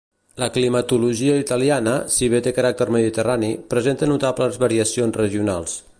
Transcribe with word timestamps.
La 0.33 0.45
climatologia 0.53 1.35
italiana, 1.41 1.93
si 2.15 2.31
bé 2.35 2.41
té 2.47 2.55
caràcter 2.61 2.89
mediterrani, 2.97 3.53
presenta 3.75 4.11
notables 4.13 4.59
variacions 4.65 5.25
regionals. 5.27 5.83